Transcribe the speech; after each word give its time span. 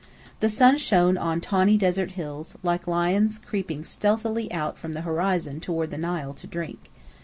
The 0.39 0.49
sun 0.49 0.79
shone 0.79 1.15
on 1.15 1.41
tawny 1.41 1.77
desert 1.77 2.13
hills, 2.13 2.57
like 2.63 2.87
lions 2.87 3.37
creeping 3.37 3.83
stealthily 3.85 4.51
out 4.51 4.75
from 4.79 4.93
the 4.93 5.01
horizon 5.01 5.59
toward 5.59 5.91
the 5.91 5.97
Nile 5.99 6.33
to 6.33 6.47
drink. 6.47 6.89